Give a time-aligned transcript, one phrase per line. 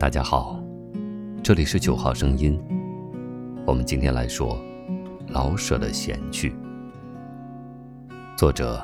[0.00, 0.58] 大家好，
[1.42, 2.58] 这里是九号声音。
[3.66, 4.58] 我们今天来说
[5.28, 6.54] 老舍的闲趣。
[8.34, 8.82] 作者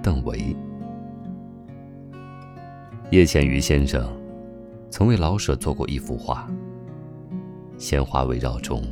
[0.00, 0.56] 邓维。
[3.10, 4.08] 叶浅予先生
[4.88, 6.48] 曾为老舍做过一幅画。
[7.76, 8.84] 鲜花围绕中，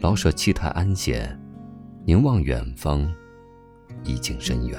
[0.00, 1.40] 老舍气态安闲，
[2.04, 3.08] 凝望远方，
[4.02, 4.76] 意境深远。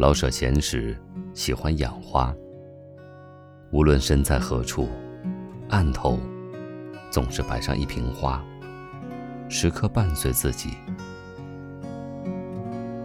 [0.00, 1.00] 老舍闲时
[1.32, 2.34] 喜欢养花。
[3.76, 4.88] 无论身在何处，
[5.68, 6.18] 案头
[7.10, 8.42] 总是摆上一瓶花，
[9.50, 10.70] 时刻伴随自己。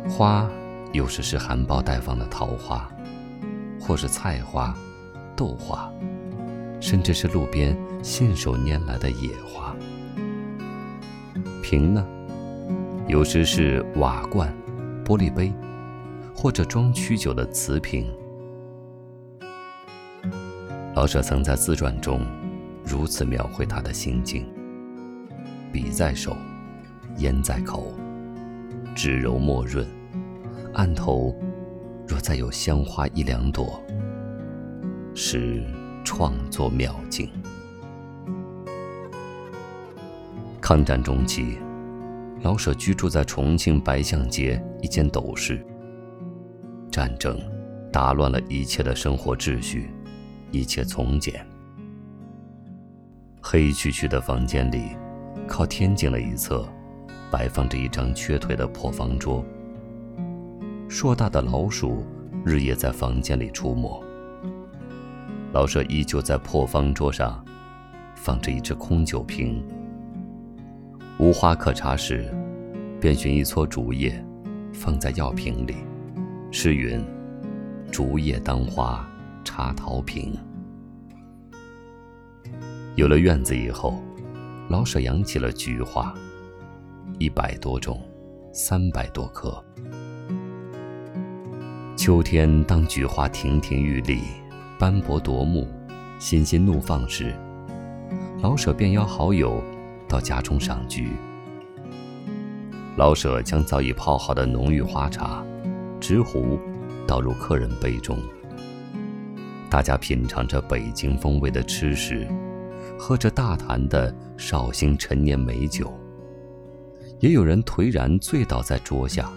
[0.08, 0.50] 花
[0.94, 2.90] 有时是含苞待放的桃花，
[3.82, 4.74] 或是菜花、
[5.36, 5.92] 豆花，
[6.80, 9.76] 甚至是路边信手拈来的野花。
[11.62, 12.08] 瓶呢，
[13.10, 14.50] 有时是瓦罐、
[15.04, 15.52] 玻璃杯，
[16.34, 18.10] 或者装曲酒的瓷瓶。
[21.02, 22.22] 老舍曾在自传中
[22.86, 24.48] 如此描绘他的心境：
[25.74, 26.38] 笔在手，
[27.18, 27.92] 烟在口，
[28.94, 29.84] 纸柔墨润，
[30.76, 31.36] 案头
[32.08, 33.82] 若再有香花一两朵，
[35.16, 35.64] 是
[36.04, 37.28] 创作妙境。
[40.62, 41.58] 抗战中期，
[42.44, 45.66] 老舍居住在重庆白象街一间斗室。
[46.92, 47.40] 战争
[47.92, 49.90] 打乱了一切的生活秩序。
[50.52, 51.46] 一切从简。
[53.42, 54.96] 黑黢黢的房间里，
[55.48, 56.68] 靠天井的一侧，
[57.32, 59.44] 摆放着一张缺腿的破方桌。
[60.88, 62.06] 硕大的老鼠
[62.46, 64.04] 日夜在房间里出没。
[65.54, 67.44] 老舍依旧在破方桌上，
[68.16, 69.64] 放着一只空酒瓶。
[71.18, 72.34] 无花可插时，
[73.00, 74.24] 便寻一撮竹叶，
[74.74, 75.76] 放在药瓶里。
[76.52, 77.04] 诗云
[77.92, 79.08] ：“竹叶当花。”
[79.44, 80.38] 插桃瓶。
[82.96, 84.02] 有了院子以后，
[84.70, 86.14] 老舍养起了菊花，
[87.20, 88.02] 一百多种，
[88.54, 89.64] 三百多棵。
[91.96, 94.22] 秋天，当菊花亭亭玉立、
[94.80, 95.68] 斑驳夺目、
[96.20, 97.34] 欣欣怒放时，
[98.42, 99.62] 老舍便邀好友
[100.08, 101.12] 到家中赏菊。
[102.98, 105.46] 老舍将早已泡好的浓郁花茶，
[106.00, 106.60] 执壶
[107.08, 108.18] 倒入客人杯中。
[109.72, 112.28] 大家品尝着北京风味的吃食，
[113.00, 115.98] 喝着大坛的绍兴陈年美酒。
[117.22, 119.32] 也有人颓然醉倒在桌下，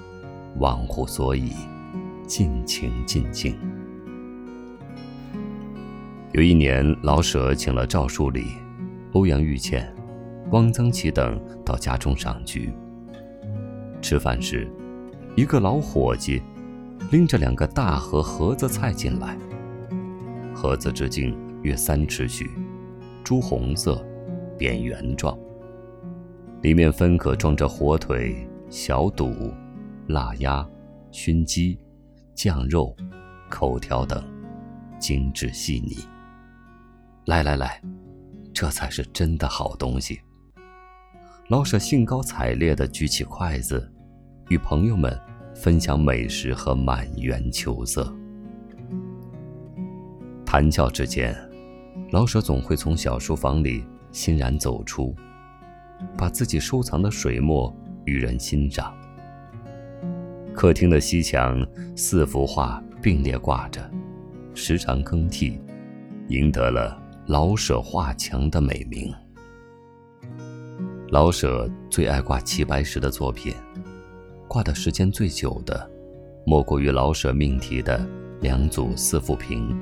[0.59, 1.53] 忘乎所以，
[2.27, 3.57] 尽情尽兴。
[6.33, 8.57] 有一年，老舍请了赵树理、
[9.13, 9.95] 欧阳玉倩、
[10.51, 12.73] 汪曾祺等到家中赏菊。
[14.03, 14.69] 吃饭时，
[15.37, 16.43] 一个老伙计
[17.13, 19.39] 拎着两个大盒盒子菜进来。
[20.65, 22.51] 盒子直径约三尺许，
[23.23, 24.03] 朱红色，
[24.57, 25.39] 扁圆状。
[26.63, 29.53] 里面分可装着火腿、小肚、
[30.07, 30.67] 腊鸭、
[31.11, 31.79] 熏鸡、
[32.35, 32.97] 酱肉、
[33.51, 34.25] 口条等，
[34.99, 35.99] 精致细腻。
[37.27, 37.79] 来来来，
[38.55, 40.19] 这才是真的好东西。
[41.49, 43.93] 老舍兴高采烈地举起筷子，
[44.49, 45.15] 与朋友们
[45.55, 48.11] 分享美食和满园秋色。
[50.57, 51.37] 谈笑之间，
[52.13, 55.13] 老舍总会从小书房里欣然走出，
[56.17, 58.97] 把自己收藏的水墨与人欣赏。
[60.55, 61.67] 客厅的西墙
[61.97, 63.91] 四幅画并列挂着，
[64.55, 65.61] 时常更替，
[66.29, 69.13] 赢得了“老舍画墙”的美名。
[71.09, 73.53] 老舍最爱挂齐白石的作品，
[74.47, 75.91] 挂的时间最久的，
[76.47, 78.09] 莫过于老舍命题的
[78.41, 79.77] 两组四幅屏。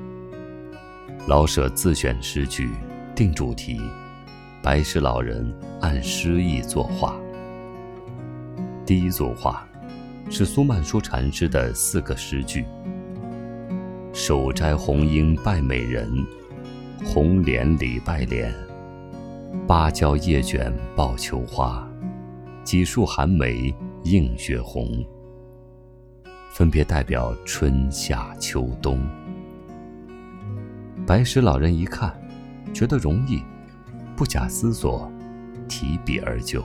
[1.29, 2.73] 老舍自选诗句，
[3.15, 3.81] 定主题，
[4.61, 7.15] 白石老人按诗意作画。
[8.85, 9.65] 第一组画
[10.29, 12.65] 是苏曼殊禅师的四个诗句
[14.13, 16.11] ：“手摘红缨拜美人，
[17.05, 18.53] 红莲里拜莲，
[19.65, 21.89] 芭蕉叶卷抱秋花，
[22.65, 23.73] 几树寒梅
[24.03, 24.89] 映雪红。”
[26.51, 29.01] 分别代表春夏秋冬。
[31.05, 32.13] 白石老人一看，
[32.73, 33.43] 觉得容易，
[34.17, 35.11] 不假思索，
[35.69, 36.63] 提笔而就。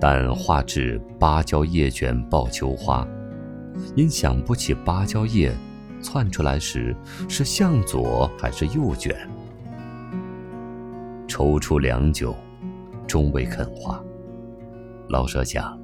[0.00, 3.06] 但画至芭蕉叶卷抱秋花，
[3.96, 5.52] 因想不起芭蕉叶
[6.00, 6.96] 窜出来时
[7.28, 9.14] 是向左还是右卷，
[11.28, 12.34] 踌躇良久，
[13.06, 14.02] 终未肯画。
[15.08, 15.78] 老舍想，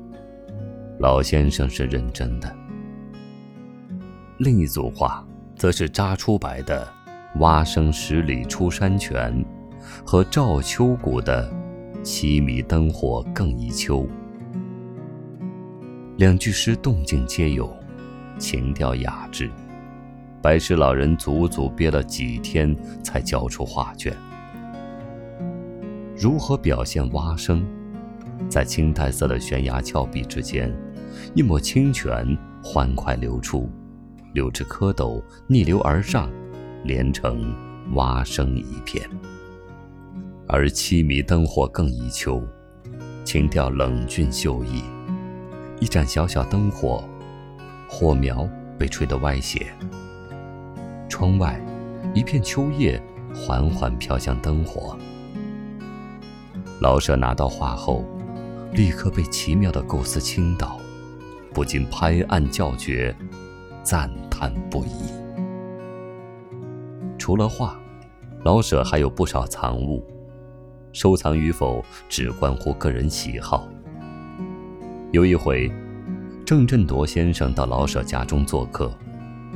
[1.01, 2.57] 老先生是认真的。
[4.39, 5.27] 另一组画，
[5.57, 6.96] 则是扎出白的。
[7.39, 9.45] 蛙声十里出山泉”
[10.05, 11.53] 和赵秋谷的
[12.03, 14.07] “七米灯火更一秋”。
[16.17, 17.71] 两句诗动静皆有，
[18.39, 19.51] 情调雅致。
[20.41, 24.17] 白石老人足足憋了几天才交出画卷。
[26.17, 27.67] 如何表现蛙声？
[28.49, 30.73] 在青苔色的悬崖峭壁之间，
[31.35, 32.27] 一抹清泉
[32.63, 33.69] 欢快流出，
[34.33, 36.31] 六只蝌蚪逆流而上，
[36.87, 37.55] 连成
[37.95, 39.09] 蛙声一片。
[40.49, 42.41] 而七迷灯火更宜秋，
[43.25, 44.83] 情调冷峻秀逸。
[45.81, 47.03] 一盏小小灯火，
[47.89, 48.49] 火苗
[48.79, 49.67] 被吹得歪斜。
[51.09, 51.61] 窗外，
[52.15, 53.03] 一片秋叶
[53.35, 54.97] 缓缓飘向灯火。
[56.81, 58.05] 老舍拿到画后，
[58.73, 60.79] 立刻被奇妙的构思倾倒，
[61.53, 63.15] 不禁拍案叫绝，
[63.83, 65.26] 赞叹不已。
[67.27, 67.77] 除了画，
[68.45, 70.01] 老舍还有不少藏物，
[70.93, 73.69] 收藏与否只关乎个人喜好。
[75.11, 75.69] 有一回，
[76.45, 78.97] 郑振铎先生到老舍家中做客，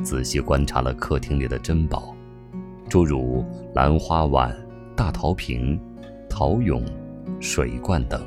[0.02, 2.12] 仔细观察了客厅里的珍宝，
[2.88, 4.52] 诸如兰花碗、
[4.96, 5.80] 大陶瓶、
[6.28, 6.82] 陶俑、
[7.38, 8.20] 水罐等，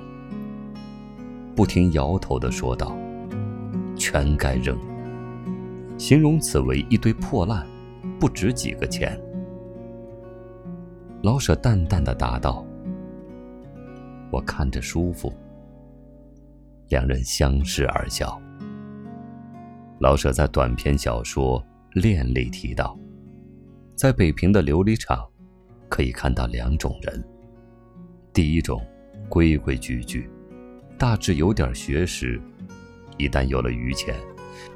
[1.54, 2.95] 不停摇头地说道
[4.00, 4.74] ：“全该扔。”
[6.00, 7.68] 形容此为一堆破烂，
[8.18, 9.19] 不值几个钱。
[11.23, 12.65] 老舍淡淡的答道
[14.29, 15.33] ：“我看着舒服。”
[16.91, 18.37] 两人相视而笑。
[19.99, 21.61] 老舍在短篇小说
[21.93, 22.99] 《恋》里提到，
[23.95, 25.25] 在北平的琉璃厂，
[25.87, 27.23] 可以看到两种人：
[28.33, 28.85] 第一种，
[29.29, 30.29] 规规矩矩，
[30.97, 32.37] 大致有点学识，
[33.17, 34.13] 一旦有了余钱，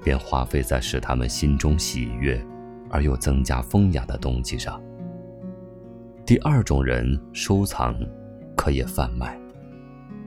[0.01, 2.41] 便花费在使他们心中喜悦
[2.89, 4.81] 而又增加风雅的东西上；
[6.27, 7.95] 第二种人，收藏，
[8.53, 9.39] 可也贩卖，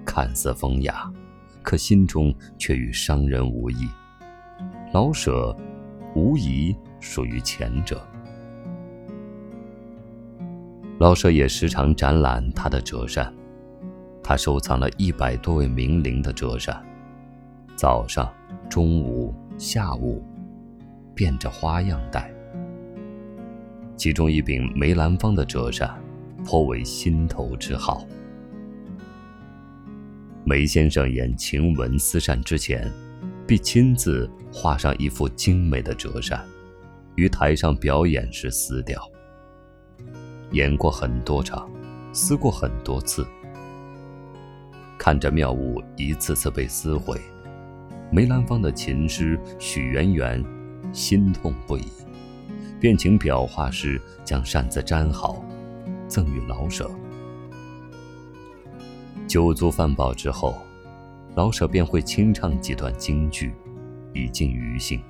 [0.03, 1.13] 看似风雅。
[1.61, 3.87] 可心中却与商人无异。
[4.95, 5.55] 老舍
[6.15, 8.01] 无疑属于前者。
[10.99, 13.31] 老舍也时常展览他的折扇，
[14.23, 16.83] 他收藏了一百多位名伶的折扇，
[17.77, 18.33] 早上、
[18.71, 20.25] 中午、下午，
[21.15, 22.33] 变着花样戴。
[24.01, 25.95] 其中一柄梅兰芳的折扇，
[26.43, 28.07] 颇为心头之好。
[30.43, 32.91] 梅先生演晴雯撕扇之前，
[33.47, 36.43] 必亲自画上一副精美的折扇，
[37.15, 38.99] 于台上表演时撕掉。
[40.53, 41.71] 演过很多场，
[42.11, 43.27] 撕过很多次，
[44.97, 47.21] 看着妙物一次次被撕毁，
[48.11, 50.43] 梅兰芳的琴师许圆圆
[50.91, 51.83] 心痛不已，
[52.81, 55.45] 便请裱画师将扇子粘好，
[56.09, 56.91] 赠予老舍。
[59.29, 60.57] 酒足饭饱之后，
[61.37, 63.53] 老舍便会清唱几段京剧，
[64.15, 65.01] 以尽余兴。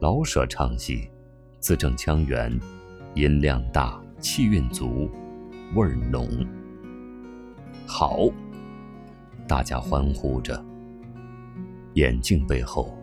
[0.00, 1.10] 老舍唱戏，
[1.58, 2.56] 字正腔圆，
[3.14, 5.10] 音量大，气韵足，
[5.74, 6.28] 味儿浓。
[7.84, 8.20] 好，
[9.48, 10.64] 大家欢呼着。
[11.94, 12.96] 眼镜背后，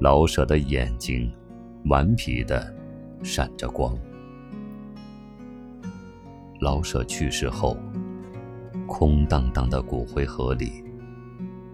[0.00, 1.32] 老舍的眼睛
[1.86, 2.74] 顽皮的
[3.22, 3.96] 闪着光。
[6.60, 7.76] 老舍去世后。
[8.86, 10.84] 空荡荡的骨灰盒里，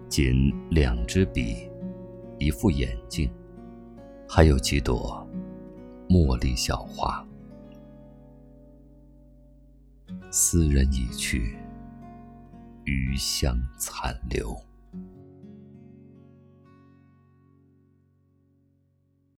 [0.07, 0.33] 仅
[0.69, 1.69] 两支笔，
[2.39, 3.29] 一副眼镜，
[4.27, 5.27] 还有几朵
[6.07, 7.23] 茉莉小花。
[10.31, 11.57] 斯人已去，
[12.85, 14.55] 余香残留。